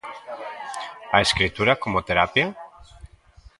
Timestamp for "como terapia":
1.83-2.47